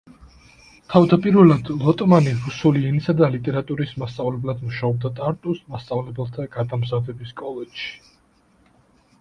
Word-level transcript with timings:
თავდაპირველად, 0.93 1.67
ლოტმანი 1.81 2.33
რუსული 2.45 2.81
ენისა 2.91 3.15
და 3.19 3.29
ლიტერატურის 3.35 3.93
მასწავლებლად 4.05 4.65
მუშაობდა 4.71 5.13
ტარტუს 5.21 5.63
მასწავლებელთა 5.75 6.47
გადამზადების 6.57 7.37
კოლეჯში. 7.43 7.95